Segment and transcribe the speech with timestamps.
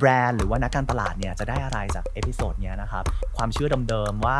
[0.00, 3.04] แบรนด์หรือว่านักการตลาดเนี่ยจะได้อะไรจาก episode เนี้ยนะครับ
[3.36, 4.38] ความเชื่อเดิมๆว่า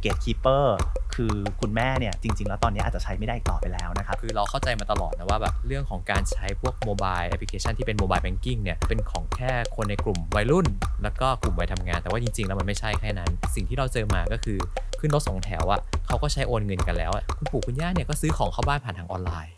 [0.00, 0.78] gatekeeper
[1.14, 10.66] คือคุณแม่เนี่ยจริง ๆ แล้วตอนนี้อาจจะใช้ไม่ได้ต่อไปแล้วนะครับ คือเราเข้าใจมาตลอดนะว่าแบบเรื่องของการใช้พวก mobile application ที่เป็น mobile banking เนี่ยเป็นของแค่คนในกลุ่มวัยรุ่น
[11.02, 14.58] แล้วก็กลุ่มวัยทำงาน แต่ว่าจริง ๆ แล้วมันไม่ใช่แค่นั้น สิ่งที่เราเจอมาก็คือ
[15.00, 19.54] ขึ้นรถสองแถวอะ่ะเขาก็ใช้โอนเงินกันแล้วอะคุณปู่คุณย่าเนี่ยก็ซื้อของเข้าบ้านผ่านทางออนไลน์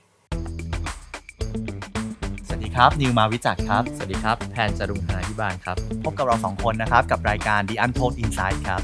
[2.57, 8.81] วัสดีครับ นิวมาวิจักครับ สวัสดีครับ แพนจรุงหาพิบาลครับ พบกับเราสองคนนะครับ กับรายการ The Untold Inside ครับ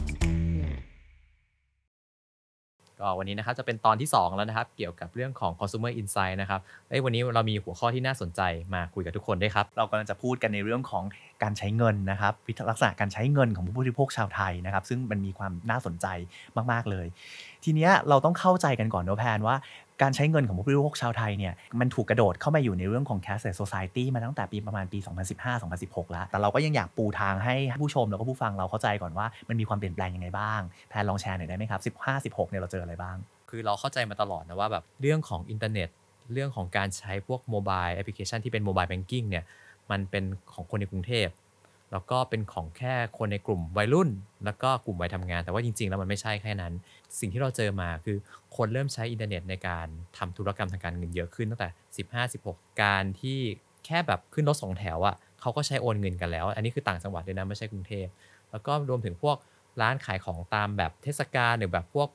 [3.01, 8.41] ก็วันนี้นะครับจะเป็นตอนที่ 2 แล้วนะครับ เกี่ยวกับเรื่องของ consumer insight นะครับเอ้ยวันนี้เรามีหัวข้อที่น่าสนใจ
[8.75, 11.05] มาคุยกับทุกคนด้วยครับ เรากำลังจะพูดกันในเรื่องของ
[11.43, 12.35] การใช้เงินนะครับ
[12.71, 16.07] ลักษณะการใช้เงินของผู้บริโภคชาวไทยนะครับ ซึ่งมันมีความน่าสนใจ
[16.73, 17.07] มากๆเลย
[17.65, 19.57] ทีเนี้ยเราต้องเข้าใจกันก่อนนะแพนว่า
[20.03, 24.99] การใช้เงินของผู้บริโภคชาวไทยเนี่ยมันถูกกระโดดเข้ามาอยู่ในเรื่องของ cashless society มาตั้งแต่ปีประมาณปี
[25.57, 31.81] 2015-2016 แล้ว แต่เราก็ยังอยากปูทางให้ผู้ชมแล้วก็ผู้ฟังเราเข้าใจก่อนว่ามันมีความเปลี่ยนแปลงยังไงบ้าง แพนลองแชร์หน่อยได้ไหมครับ
[32.15, 33.17] 15-16 เนี่ยเราเจออะไรบ้าง
[33.51, 35.89] คือเราเข้าใจมาตลอดนะว่าแบบเรื่องของอินเทอร์เน็ต
[36.33, 39.45] เรื่องของการใช้พวก mobile application ที่เป็น mobile banking เนี่ย
[39.91, 41.29] มันเป็นของคนในกรุงเทพ
[41.93, 44.09] แล้วก็เป็นของแค่คนในกลุ่มวัยรุ่น
[44.45, 46.73] แล้วก็กลุ่มวัยทำงาน แต่ว่าจริง ๆ แล้วมันไม่ใช่แค่นั้น
[47.19, 48.17] สิ่งที่เราเจอมาคือ
[48.57, 49.87] คนเริ่มใช้อินเทอร์เน็ตในการ
[50.19, 51.69] ทำธุรกรรมทางการเงินเยอะขึ้นตั้งแต่
[52.45, 53.39] 15-16 การที่
[53.87, 58.07] แค่แบบขึ้นรถสองแถวอะ่ะเขาก็ใช้โอนเงินกันแล้ว อันนี้คือต่างจังหวัดด้วยนะไม่ใช่กรุงเทพ
[58.51, 59.37] แล้วก็รวมถึงพวก
[59.81, 62.09] ร้านขายของตามแบบเทศกาลหรือแบบพวก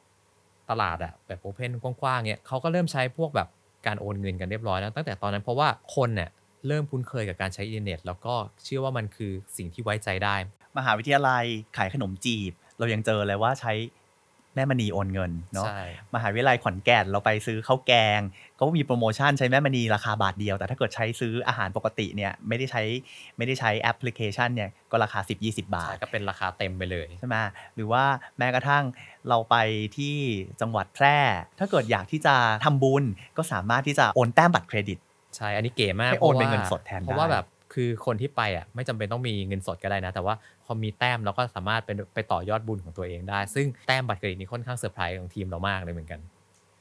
[0.69, 3.47] ตลาดอะแบบ open กว้างๆเนี่ยเขาก็เริ่มใช้พวกแบบ
[3.87, 6.29] การโอนเงินกันเรียบร้อยแล้วตั้งแต่ตอนนั้นเพราะว่าคนเนี่ย
[6.67, 10.35] เริ่มคุ้นเคยกับการใช้อินเทอร์เน็ต แล้วก็เชื่อว่ามันคือสิ่งที่ไว้ใจได้
[10.77, 11.45] มหาวิทยาลัย
[11.77, 13.73] ขายขนมจีบ เรายังเจอเลยว่าใช้
[14.55, 15.81] แม่มณีโอนเงินเนาะใช่
[16.15, 18.19] มหาวิทยาลัยขอนแก่นเราไปซื้อข้าวแกง
[18.59, 22.83] ก็มีโปรโมชั่นใช้แม่มณีราคาบาทเดียว แต่ถ้าเกิดใช้ซื้ออาหารปกติเนี่ยไม่ได้ใช้
[23.37, 27.35] ไม่ได้ใช้แอปพลิเคชันเนี่ยก็ราคา 10-20 บาใช่ทก็เป็นราคาเต็มไปเลยใช่ไหม
[27.75, 28.03] หรือว่า
[28.37, 28.83] แม้กระทั่ง
[29.29, 29.55] เราไป
[29.97, 30.15] ที่
[30.61, 31.17] จังหวัดแพร่
[31.59, 33.03] ถ้าเกิดอยากที่จะทำบุญ
[33.37, 34.97] ก็สามารถที่จะโอนแต้มบัตรเครดิต
[35.35, 46.21] ใช่อันนี้เก๋มากให้โอนเป็นพราะว่าเงินสดแทนได้เพราะว่าแบบคือคนที่ไปอะไม่จำเป็นต้องมีเงินสดก็ได้นะ แต่ว่าพอมีแต้มเราก็สามารถไปไปต่อยอดบุญของตัวเองได้ ซึ่งแต้มบัตรเครดิตนี่ค่อนข้างเซอร์ไพรส์ของทีมเรามากเลยเหมือนกัน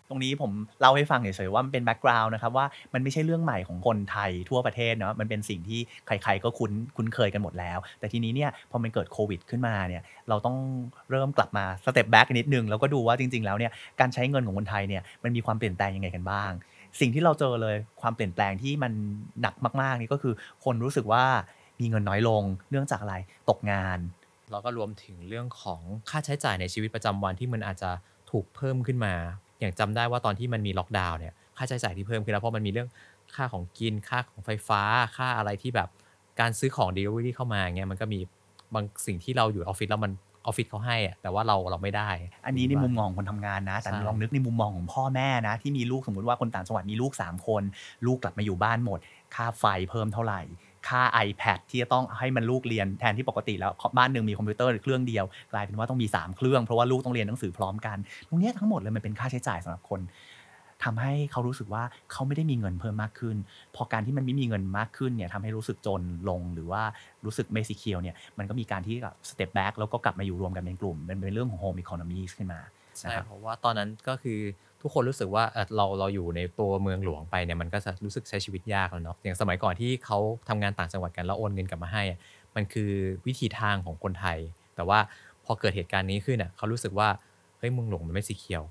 [0.08, 10.56] ตรงนี้ผมเล่าให้ฟังเฉยๆว่ามันเป็น background นะครับว่ามันไม่ใช่เรื่องใหม่ของคนไทยทั่วประเทศเนาะมันเป็นสิ่งที่ใครๆก็คุ้นคุ้นเคยกันหมดแล้ว แต่ทีนี้เนี่ยพอมันเกิดโควิดขึ้นมาเนี่ยเราต้อง
[11.10, 16.52] เริ่มกลับมา step back นิดนึงแล้วก็ดูว่าจริงๆแล้วเนี่ยการใช้เงินของคนไทยเนี่ยมันมีความเปลี่ยนแปลงยังไงกันบ้าง
[17.00, 18.92] สิ่งที่เราเจอเลยความเปลี่ยนแปลงที่มัน
[19.40, 20.34] หนักมาก ๆ นี่ก็คือ
[20.64, 21.24] คนรู้สึกว่า
[21.80, 23.14] มีเงินน้อยลงเนื่องจากอะไร
[23.50, 23.98] ตกงาน
[24.50, 25.80] แล้วก็รวมถึงเรื่องของ
[26.10, 27.90] ค่าใช้จ่ายในชีวิตประจำวันที่มันอาจจะ
[28.30, 29.14] ถูกเพิ่มขึ้นมา
[29.60, 32.88] อย่างจำได้ว่าตอนที่มันมีล็อกดาวน์เนี่ยค่าใช้จ่ายที่เพิ่มขึ้นแล้วเพราะมันมีเรื่อง
[33.34, 34.80] ค่าของกินค่าของไฟฟ้า
[35.16, 35.88] ค่าอะไรที่แบบ
[36.40, 38.20] การซื้อของ delivery เข้ามาเงี้ยมันก็มี
[38.74, 40.12] บางสิ่งที่เราอยู่ออฟฟิศแล้วมัน
[40.46, 42.10] ออฟฟิศเขาให้อะแต่ว่าเราเราไม่ได้
[42.46, 47.62] อันนี้ในมุมมองของคนทำงานนะแต่ใช่ลองนึกในมุมมองของพ่อแม่นะ ที่มีลูกสมมติว่าคนต่างจังหวัดมีลูก 3 คน
[48.06, 48.98] ลูกกลับมาอยู่บ้านหมด
[49.34, 50.42] ค่าไฟเพิ่มเท่าไหร่
[50.88, 57.96] ค่า iPad ที่จะต้องให้มันลูกเรียนแทนที่ปกติแล้วบ้านหนึ่งมีคอมพิวเตอร์เครื่องเดียว กลายเป็นว่าต้องมี 3 เครื่องเพราะว่าลูกต้องเรียนหนังสือพร้อมกัน
[58.28, 60.00] ตรงเนี้ยทั้งหมดเลยมันเป็นค่าใช้จ่ายสำหรับคน
[60.84, 61.82] ทำให้เขารู้สึกว่า
[62.12, 63.36] เขาไม่ได้มีเงินเพิ่มมากขึ้น
[63.76, 66.82] พอการที่มันไม่มีเงินมากขึ้นเนี่ยทำให้รู้สึกจนลงหรือว่า
[67.24, 68.96] รู้สึกไม่ secure เนี่ยมันก็มีการที่
[69.28, 72.60] step back แล้วก็กลับมาอยู่รวมกันเป็นกลุ่มเป็นเป็นเรื่องของ home economy ขึ้นมา
[72.98, 74.38] ใช่นะครับเพราะว่าตอนนั้นก็คือ
[74.82, 82.18] ทุกคนรู้สึกว่าเอ่อเราเราอยู่ในตัวเมืองหลวงไปเนี่ยมันก็จะรู้สึกใช้ชีวิตยากแล้วเนาะอย่างสมัยก่อนที่เขาทำงานต่างจังหวัดกันแล้วโอนเงินกลับมาให้อะ
[82.56, 82.90] มันคือ
[83.26, 84.38] วิธีทางของคนไทย
[84.76, 84.98] แต่ว่า
[85.44, 87.08] พอเกิดเหตุการณ์นี้ขึ้นอะเขารู้สึกว่า
[87.58, 88.62] เฮ้ยเมืองหลวงมันไม่สีเขียว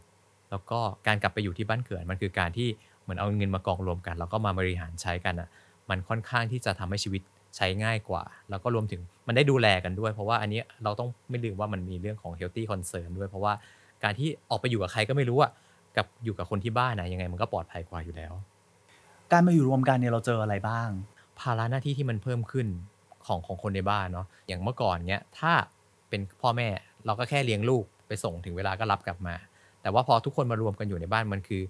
[0.55, 2.67] แล้วก็การกลับไปอยู่ที่บ้านเกิดมันคือการที่
[3.01, 5.47] เหมือนเอาเงินมากองรวมกัน แล้วก็มาบริหารใช้กันอะ
[5.89, 7.21] มันค่อนข้างที่จะทำให้ชีวิต
[7.55, 13.53] ใช้ง่ายกว่า แล้วก็รวมถึงมันได้ดูแลกันด้วย เพราะว่าอันนี้เราต้องไม่ลืมว่ามันมีเรื่องของ healthy concern ด้วย เพราะว่า
[14.03, 15.51] การที่ออกไปอยู่กับใครก็ไม่รู้อะ
[15.97, 18.33] กับอยู่กับคนที่บ้านนะยังไงมันก็ปลอดภัยกว่าอยู่แล้ว
[19.31, 20.89] การมาอยู่รวมกันเนี่ยเราเจออะไรบ้าง
[21.39, 22.67] ภาระหน้าที่ที่มันเพิ่มขึ้น
[23.25, 25.51] ของของคนในบ้านเนาะอย่างเมื่อก่อนเนี้ยถ้า
[26.09, 26.67] เป็นพ่อแม่
[27.05, 29.35] เราก็แค่เลี้ยงลูกไปส่งถึงเวลาก็รับกลับมา
[29.85, 31.61] แต่ว่าพอทุกคนมารวมกันอยู่ในบ้านมันคือ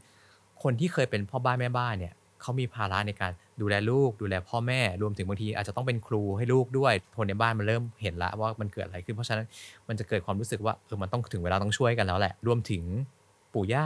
[0.64, 3.32] คนที่เคยเป็นพ่อบ้านแม่บ้านเนี่ยเขามีภาระในการ
[3.62, 9.46] ดูแลลูก ดูแลพ่อแม่รวมถึงบางทีอาจจะต้องเป็นครูให้ลูกด้วยคนในบ้านมันเริ่มเห็นละว่ามันเกิดอะไรขึ้นเพราะฉะนั้น
[9.88, 12.84] มันจะเกิดความรู้สึกว่าเออมันต้องถึงเวลาต้องช่วยกันแล้วแหละ รวมถึง
[13.54, 13.86] ปู่ย่า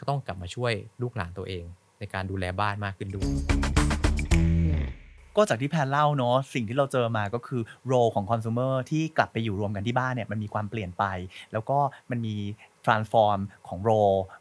[0.00, 0.72] ก็ต้องกลับมาช่วย
[1.02, 1.64] ลูกหลานตัวเอง
[1.98, 3.28] ในการดูแลบ้านมากขึ้นด้วย
[5.38, 11.04] ก็จากที่แพนเล่าเนาะสิ่งที่เราเจอมาก็คือโรของคอน sumer ที่กลับไปอยู่รวมกันที่บ้านเนี่ยมันมีความเปลี่ยนไป
[11.52, 11.78] แล้วก็
[12.10, 12.34] มันมี
[12.86, 13.90] transform ของ role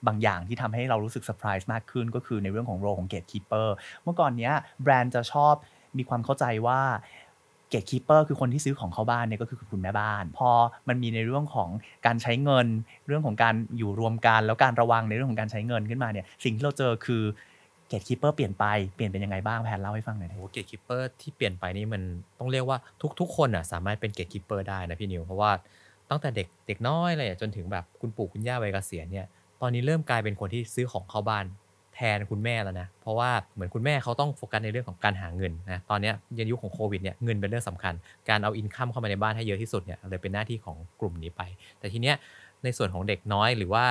[0.07, 3.67] บางอย่างที่ทำให้เรารู้สึกเซอร์ไพรส์มากขึ้น ก็คือในเรื่องของ role ของ gatekeeper
[4.03, 4.53] เมื่อก่อนเนี้ย
[4.83, 5.53] แบรนด์จะชอบ
[5.97, 6.81] มีความเข้าใจว่า
[7.73, 10.49] gatekeeper คือคนที่ซื้อของเข้าบ้านเนี่ยก็คือคุณแม่บ้าน พอ
[10.87, 11.69] มันมีในเรื่องของ
[12.05, 12.67] การใช้เงิน
[13.07, 17.23] เรื่องของการอยู่รวมกัน แล้วการระวังในเรื่องของการใช้เงินขึ้นมาเนี่ยสิ่งที่เราเจอคือ
[17.89, 18.65] gatekeeperร์เปลี่ยนไป
[18.95, 22.01] เปลี่ยนเป็นยังไงบ้างแพนเล่าให้ฟังหน่อยโอ้ gatekeeper ที่เปลี่ยนไปนี่มัน
[22.39, 22.77] ต้องเรียกว่า
[23.19, 25.51] ทุกๆ คนอะสามารถเป็น gatekeeper ได้นะพี่นิวเพราะว่า
[26.09, 29.25] ตั้งแต่เด็กเด็กน้อยเลยจนถึงแบบคุณปู่คุณย่าวัยเกษียณเนี่ย
[29.61, 31.45] ตอนนี้เริ่มกลายเป็นคนที่ซื้อของเข้าบ้าน
[31.95, 37.93] แทนคุณแม่แล้วนะเพราะว่าเหมือนคุณแม่เขาต้องโฟกัสในเรื่องของการหาเงินนะตอนนี้ยันยุคของโควิดเนี่ยเงินเป็นเรื่องสำคัญ
[38.29, 41.41] การเอา income เข้ามาในบ้านให้เยอะที่สุดเนี่ยเลยเป็นหน้าที่ของกลุ่มนี้ไป
[41.79, 42.15] แต่ทีเนี้ย
[42.63, 43.85] ในส่วนของเด็กน้อยหรือว่า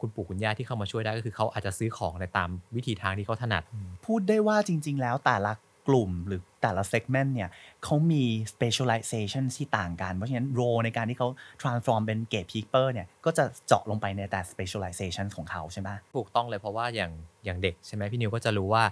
[0.00, 3.62] คุณปู่คุณย่าที่เข้ามาช่วยได้ก็คือเขาอาจจะซื้อของในตามวิธีทางที่เขาถนัด
[4.06, 5.52] พูดได้ว่าจริง ๆ แล้วแต่ละ
[5.88, 7.50] กลุ่มหรือแต่ละ segment เนี่ย
[7.84, 11.28] เขามี specialization ที่ต่างกัน เพราะฉะนั้น role ในการที่เขา
[11.62, 17.12] transform เป็น gatekeeper เนี่ยก็จะเจาะลงไปในแต่ specialization ของเขาใช่ไหมถูกต้องเลยเพราะว่าอย่าง
[17.44, 18.84] อย่างเด็กใช่ไหมพี่นิวก็จะรู้ว่า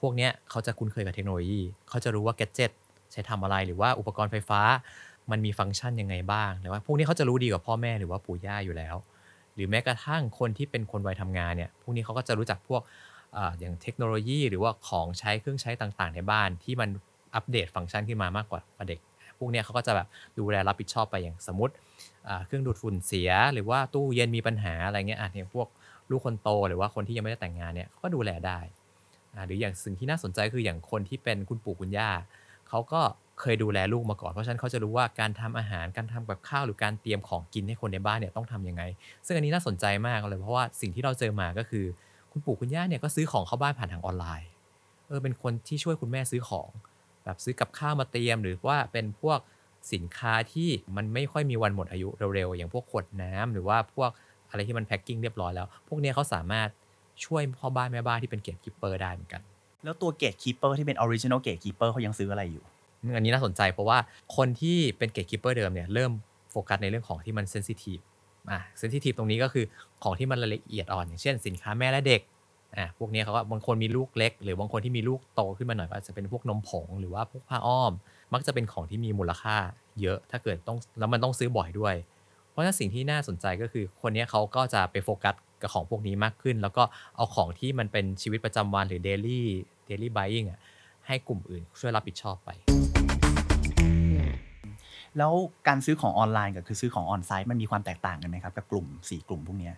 [0.00, 2.70] พวกเนี้ยเขาจะคุ้นเคยกับเทคโนโลยี เขาจะรู้ว่าแกดเจิต
[3.12, 4.60] ใช้ทำอะไรหรือว่าอุปกรณ์ไฟฟ้า
[5.30, 8.96] มันมีฟังก์ชันยังไงบ้างหรือว่าพวกนี้เขาจะรู้ดีกว่าพ่อแม่หรือว่าปู่ย่าอยู่แล้ว
[9.54, 12.82] หรือแม้กระทั่งคนที่เป็นคนวัยทำงานเนี่ยพวกนี้เขาก็จะรู้จักพวก
[13.58, 16.88] อย่างเทคโนโลยีหรือว่าของใช้เครื่องใช้ต่างๆ ในบ้านที่มัน
[17.34, 19.00] อัปเดตฟังก์ชันขึ้นมามากกว่าเด็ก
[19.38, 20.08] พวกนี้เขาก็จะแบบ
[20.38, 21.74] ดูแลรับผิดชอบไปอย่างสมมติ
[22.46, 25.68] เครื่องดูดฝุ่นเสีย หรือว่าตู้เย็นมีปัญหาอะไรเงี้ยอะเนี่ยพวก
[26.10, 28.58] ลูกคนโตหรือว่าคนที่ยังไม่ได้แต่งงานเนี่ยก็ดูแลได้
[29.46, 32.10] หรืออย่างสิ่งที่น่าสนใจคืออย่างคนที่เป็นคุณปู่คุณย่า
[32.68, 33.00] เขาก็
[33.40, 38.82] เคยดูแลลูกมาก่อน เพราะฉะนั้นเขาจะรู้ว่าการทำอาหารการทำกับข้าวหรือการเตรียมของกินให้คนในบ้านเนี่ยต้องทำยังไง
[39.26, 41.84] ซึ่งอันนี้น่าสนใจมากเลยเพราะว่าสิ่งที่เราเจอมาก็คือ
[42.36, 44.48] คุณปู่คุณย่าเนี่ยก็ซื้อของเข้าบ้านผ่านทางออนไลน์
[45.08, 46.68] เออเป็นคนที่ช่วยคุณแม่ซื้อของ
[47.24, 49.38] แบบซื้อกับข้าวมาเตรียม หรือว่าเป็นพวก
[49.92, 54.10] สินค้าที่มันไม่ค่อยมีวันหมดอายุเร็วๆ อย่างพวกขวดน้ำหรือว่าพวก
[54.50, 56.68] อะไรที่มัน packing เรียบร้อยแล้ว พวกเนี้ยเขาสามารถ
[57.24, 59.42] ช่วยพ่อบ้านแม่บ้านที่เป็น gatekeeper ได้เหมือนกัน
[59.84, 62.64] แล้วตัว gatekeeper ที่เป็น original gatekeeper เขายังซื้ออะไรอยู่
[63.16, 63.98] อันนี้น่าสนใจเพราะว่า
[64.36, 66.12] คนที่เป็น gatekeeper เดิมเนี่ยเริ่ม
[66.50, 67.98] โฟกัสในเรื่องของที่มัน sensitive
[68.50, 69.64] อะ sensitive ตรงนี้ก็คือ
[70.04, 72.22] ของที่มันละเอียดอ่อนอย่างเช่นสินค้าแม่และเด็ก
[72.76, 77.92] อะพวกนี้เขาก็บางคนมีลูกเล็ก หรือบางคนที่มีลูกโตขึ้นมาหน่อยก็จะเป็นพวกนมผงหรือว่าพวกผ้าอ้อม
[78.32, 79.56] มักจะเป็นของที่มีมูลค่า
[80.00, 81.94] เยอะถ้าเกิดต้องแล้วมันต้องซื้อบ่อยด้วย
[82.50, 86.82] เพราะฉะนั้นสิ่งที่น่าสนใจก็คือคนนี้เขาก็จะไปโฟกัสกับของพวกนี้มากขึ้น แล้วก็
[87.16, 89.40] เอาของที่มันเป็นชีวิตประจำวันหรือ daily
[89.88, 90.60] daily buying อะ
[91.06, 92.50] ให้กลุ่มอื่นช่วยรับผิดชอบไป
[95.18, 95.32] แล้ว
[95.68, 99.72] การซื้อของออนไลน์กับคือซื้อของออนไซต์มันมีความแตกต่างกันไหมครับกับกลุ่ม 4 กลุ่มพวกนี้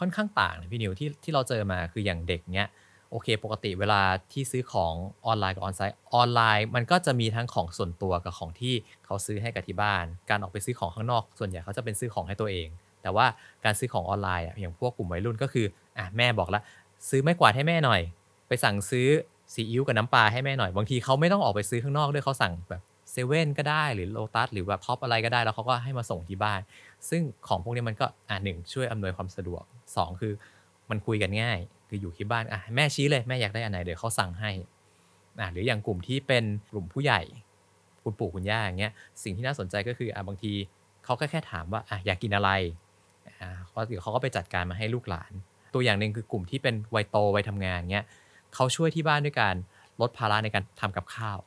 [0.00, 2.68] ค่อนข้างต่างนะพี่นิวที่ที่เราเจอมาคืออย่างเด็กเนี้ย
[3.10, 4.02] โอเค ปกติเวลา
[4.32, 4.94] ที่ซื้อของ
[5.26, 8.74] ออนไลน์กับออนไซต์ออนไลน์ มันก็จะมีทั้งของส่วนตัวกับของที่
[9.04, 12.68] เขาซื้อให้กับที่บ้าน การออกไปซื้อของข้างนอก ส่วนใหญ่เขาจะเป็นซื้อของให้ตัวเอง
[13.02, 13.26] แต่ว่า
[13.64, 15.66] การซื้อของออนไลน์อะอย่างพวกกลุ่มวัยรุ่นก็คือ
[15.98, 16.62] อะแม่บอกแล้ว
[17.08, 18.00] ซื้อไม้กวาดให้แม่หน่อย
[18.48, 19.08] ไปสั่งซื้อ
[19.52, 26.60] ซีอิ๊วกับน้ำปลาให้แม่หน่อยบางทีเขาไม่ต้องออกไปซื้อข้างนอกด้วยเขาสั่งแบบ เซเว่นก็ได้หรือโลตัสหรือแบบท็อปส์อะไรก็ได้แล้วเขาก็ให้มาส่งที่บ้าน
[27.08, 29.62] ซึ่งของพวกนี้มันก็อะหนึ่งช่วยอำนวยความสะดวก
[29.96, 30.32] สองคือ
[30.90, 31.58] มันคุยกันง่าย
[31.88, 34.50] คืออยู่ที่บ้านอะแม่ชี้เลยแม่อยากได้อันไหนเดี๋ยวเขาสั่งให้
[35.40, 37.20] อะหรืออย่างกลุ่มที่เป็นกลุ่มผู้ใหญ่
[38.04, 40.52] คุณปู่คุณย่าอย่างเงี้ยสิ่งที่น่าสนใจก็คืออะบางที
[41.04, 42.50] เขาก็แค่ถามว่าอะอยากกินอะไร
[43.40, 45.32] อะเขาเดี๋ยวเขาก็ไปจัดการมาให้ลูกหลาน
[45.74, 48.06] ตัวอย่างหนึ่งคือกลุ่มที่เป็นวัยโตวัยทำงานเงี้ย
[48.54, 49.54] เขาช่วยที่บ้านด้วยการ
[50.00, 51.38] ลดภาระในการทำกับข้าว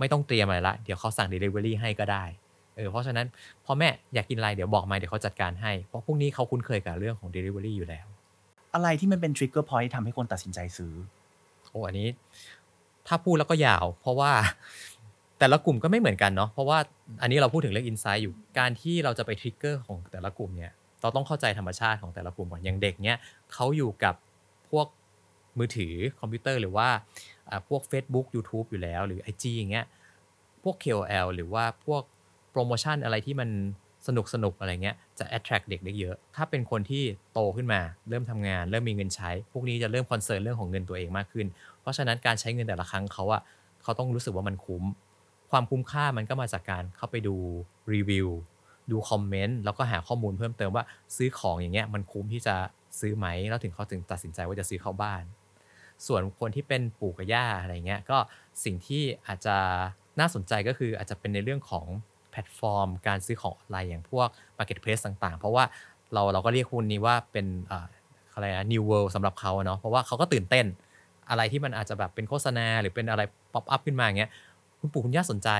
[0.00, 2.24] ไม่ต้องเตรียมอะไรละ เดี๋ยวเขาสั่ง Delivery ให้ก็ได้
[2.76, 3.26] เออเพราะฉะนั้น
[3.66, 8.06] พ่อแม่อยากกินอะไรเดี๋ยวบอกมาเดี๋ยวเขาจัดการให้ เพราะพวกนี้เขาคุ้นเคยกับเรื่องของ Delivery อยู่แล้ว
[8.74, 10.94] อะไรที่มันเป็น trigger point ที่ทำให้คนตัดสินใจซื้อ
[11.70, 12.08] โอ้อันนี้
[13.06, 14.32] ถ้าพูดแล้วก็ยาว เพราะว่า
[15.38, 16.78] แต่ละกลุ่มก็ไม่เหมือนกันเนาะเพราะว่า
[17.22, 23.18] อันนี้เราพูดถึงเรื่อง insight อยู่การที่เราจะไป trigger ของแต่ละกลุ่มเนี่ยเราต้องเข้าใจธรรมชาติของแต่ละกลุ่มก่อนอย่างเด็กเนี่ย
[23.52, 24.14] เขาอยู่กับ
[24.70, 24.86] พวก
[25.58, 26.88] มือถือคอมพิวเตอร์หรือว่า
[27.39, 29.86] อ่า พวก Facebook YouTube อยู่แล้ว หรือ IG อย่างเงี้ย
[30.62, 32.02] พวก KOL หรือว่าพวก
[32.50, 33.50] โปรโมชั่นอะไรที่มัน
[34.06, 37.02] สนุกสนุกอะไรเงี้ยจะ attract เด็กได้เยอะ ถ้าเป็นคนที่
[37.32, 41.46] โตขึ้นมาเริ่มทำงาน เริ่มมีเงินใช้ พวกนี้จะเริ่ม concern เรื่องของเงินตัวเองมากขึ้น
[41.80, 43.42] เพราะฉะนั้นการใช้เงินแต่ละครั้งเขาอะ
[43.82, 44.84] เขาต้องรู้สึกว่ามันคุ้ม
[45.50, 47.36] ความคุ้มค่ามันก็มาจากการเข้าไปดู
[47.92, 48.28] รีวิว
[48.90, 50.84] ดูคอมเมนต์แล้วก็หาข้อมูลเพิ่มเติมว่า
[51.16, 52.54] ซื้อของอย่างเงี้ยมันคุ้มที่จะ
[53.00, 55.22] ซื้อไหมแล้วถึงเขาถึงตัดสินใจว่าจะซื้อเข้าบ้าน
[56.06, 58.18] ส่วนคนที่เป็นปู่กับย่าอะไรเงี้ยก็
[58.64, 59.56] สิ่งที่อาจจะ
[60.20, 61.86] น่าสนใจก็คืออาจจะเป็นในเรื่องของ
[62.30, 64.28] แพลตฟอร์ม การซื้อของออนไลน์อย่างพวก
[64.58, 65.64] Marketplace ต่าง ๆ เพราะว่า
[66.12, 67.46] เราเราก็เรียกหุ้นนี้ว่าเป็น
[68.32, 70.66] อะไรนะ new world สำหรับเขาเนาะเพราะว่าเขาก็ตื่นเต้น
[71.30, 74.30] อะไรที่มันอาจจะแบบเป็นโฆษณาหรือเป็นอะไร pop up ขึ้นมาอย่างเงี้ย
[74.80, 75.50] คุณปู่คุณย่าสนใจ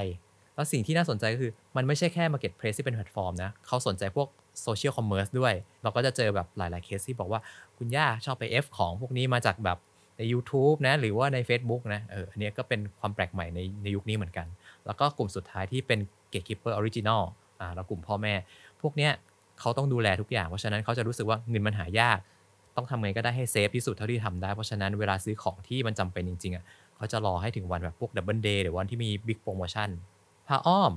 [0.55, 4.29] แล้วสิ่งที่น่าสนใจก็คือมันไม่ใช่แค่ Marketplace ที่เป็นแพลตฟอร์มนะเขาสนใจพวก
[4.63, 7.41] social commerce ด้วย เราก็จะเจอแบบหลาย ๆ เคสที่บอกว่า
[7.79, 9.79] คุณย่าชอบไป F ของพวกนี้มาจากแบบ
[10.21, 14.47] ใน YouTube นะหรือว่าใน Facebook นะเอออันนี้ก็เป็นความแปลกใหม่ในในยุคนี้เหมือนกัน
[14.87, 15.99] แล้วก็กลุ่มสุดท้ายที่เป็น
[16.33, 17.23] gatekeeper original
[17.61, 18.35] อ่าแล้วกลุ่มพ่อแม่
[18.83, 19.13] พวกเนี้ย
[19.61, 22.19] เขาต้องดูแลทุกอย่าง เพราะฉะนั้นเขาจะรู้สึกว่าเงินมันหายาก
[22.77, 26.65] ต้องทำไงก็ได้ให้ save ที่สุดเท่าที่ทำได้ เพราะฉะนั้นเวลาซื้อของที่มันจำเป็นจริงๆอะ
[26.97, 29.89] เขาจะรอให้ถึงวันแบบพวก double day หรือวันที่มี big โปรโมชั่น
[30.49, 30.93] ผ้าอ้อม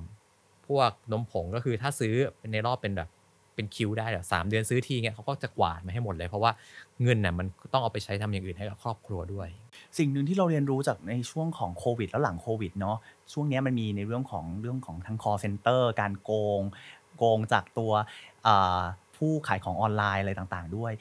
[0.67, 2.15] พวกนมผงก็คือถ้าซื้อ
[2.51, 3.09] ในรอบเป็นแบบ
[3.55, 6.51] เป็น quarter เดี๋ยวสามเดือนซื้อทีเงี้ยเขาก็จะกวาดมาให้หมดเลย เพราะว่า
[7.03, 9.47] เงินน่ะมันต้องเอาไปใช้ทำอย่างอื่นให้กับครอบครัวด้วย
[9.97, 12.97] สิ่งหนึ่งที่เราเรียนรู้จากในช่วงของโควิด แล้วหลังโควิดเนาะ
[13.33, 16.61] ช่วงนี้มันมีในเรื่องของเรื่องของทั้ง call center การโกง
[17.17, 17.91] โกงจากตัว
[19.17, 20.93] ผู้ขายของออนไลน์อะไรต่างๆ ด้วย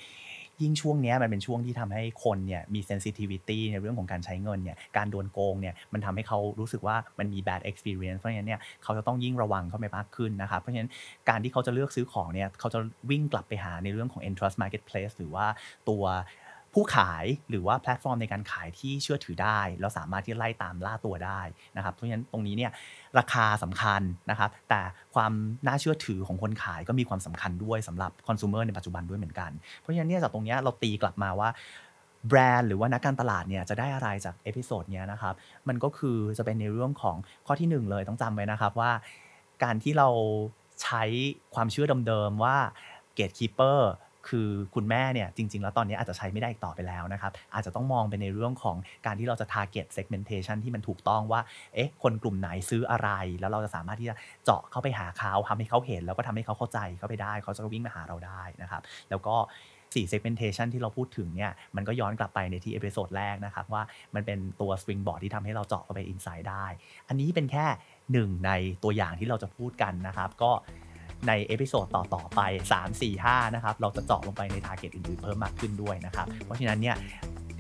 [0.63, 10.91] ยิ่งช่วงนี้มันเป็นช่วงที่ทำให้คนเนี่ยมี sensitivity ในเรื่องของการใช้เงินเนี่ยการโดนโกงเนี่ยมันทำให้เขารู้สึกว่ามันมี bad experience เพราะฉะนั้นเนี่ยเขาจะต้องยิ่งระวังเข้าไปมากขึ้นนะครับเพราะฉะนั้น
[11.29, 12.79] การที่เขาจะเลือกซื้อของเนี่ยเขาจะ
[13.11, 15.47] วิ่งกลับไปหาในเรื่องของ entrust marketplace หรือว่า
[15.89, 16.03] ตัว
[16.75, 21.41] ผู้ขายหรือว่าแพลตฟอร์มในการขายที่เชื่อถือได้ แล้วสามารถที่ไล่ตามล่าตัวได้
[21.77, 22.71] นะครับเพราะฉะนั้นตรงนี้เนี่ย
[23.19, 24.81] ราคาสำคัญนะครับ แต่
[25.15, 25.33] ความ
[25.67, 31.49] น่าเชื่อถือของคนขายก็มีความสำคัญด้วยสำหรับคอน sumer ในปัจจุบันด้วยเหมือนกัน เพราะฉะนั้นเนี่ยจากตรงนี้เราตีกลับมาว่า
[32.29, 35.35] แบรนด์หรือว่านักการตลาดเนี่ยจะได้อะไรจาก episode เนี้ยนะครับ
[35.69, 38.93] มันก็คือจะเป็นในเรื่องของข้อที่หนึ่งเลยต้องจำไว้นะครับว่า
[39.63, 40.09] การที่เรา
[40.83, 41.03] ใช้
[41.55, 42.57] ความเชื่อเดิมๆว่า
[43.19, 43.81] gatekeeper
[44.12, 48.77] คือ คือคุณแม่เนี่ยจริง ๆ แล้วตอนนี้อาจจะใช้ไม่ได้อีกต่อไปแล้วนะครับอาจจะต้องมองไปในเรื่องของ
[49.07, 51.41] การที่เราจะ target segmentation ที่มันถูกต้องว่า
[51.75, 53.11] เอ๊ะคนกลุ่มไหนซื้ออะไร
[53.41, 54.15] แล้วเราจะสามารถที่จะ
[54.45, 59.37] เจาะเข้าไปหาเขาทำให้เขาเห็น แล้วก็ทำให้เขาเข้าใจเข้าไปได้ เขาจะวิ่งมาหาเราได้นะครับแล้วก็
[59.95, 63.83] 4 segmentation ที่เราพูดถึงเนี่ย มันก็ย้อนกลับไปในที่ episode แรกนะครับ ว่า
[64.15, 66.67] มันเป็นตัว springboard ที่ทำให้เราเจาะเข้าไป insight ได้
[67.09, 67.67] อันนี้เป็นแค่
[68.13, 68.51] หนึ่งใน
[68.85, 70.51] ตัวอย่างที่เราจะพูดกันนะครับ ก็
[71.29, 72.41] ใน episode ต่อ ๆ ไป
[72.73, 76.97] 3 4 5 นะครับ เราจะเจาะลงไปใน target อื่น ๆ เพิ่มมากขึ้นด้วยนะครับ เพราะฉะนั้นเนี่ย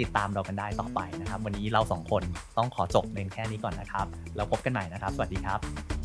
[0.00, 2.23] ติดตามเรากันได้ต่อไปนะครับ วันนี้เราสองคน
[2.59, 6.01] ต้องขอจบเพียงแค่นี้ก่อนนะครับ แล้วพบกันใหม่นะครับ สวัสดีครับ